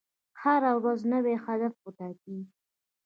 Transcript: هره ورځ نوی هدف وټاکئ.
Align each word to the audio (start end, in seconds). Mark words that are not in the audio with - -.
هره 0.41 0.71
ورځ 0.79 0.99
نوی 1.13 1.35
هدف 1.45 1.73
وټاکئ. 1.83 2.37